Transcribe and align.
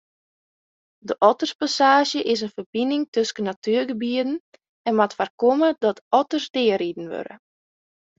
De 1.09 1.15
otterpassaazje 1.27 2.21
is 2.33 2.41
in 2.41 2.49
ferbining 2.53 3.03
tusken 3.15 3.45
natuergebieten 3.51 4.33
en 4.87 4.95
moat 4.95 5.13
foarkomme 5.17 5.69
dat 5.85 6.03
otters 6.19 6.47
deariden 6.55 7.07
wurde. 7.13 7.35